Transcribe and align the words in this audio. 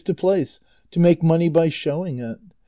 to 0.03 0.15
place 0.15 0.59
to 0.89 0.99
make 0.99 1.21
money 1.21 1.47
by 1.47 1.69
showing 1.69 2.17
it. 2.17 2.39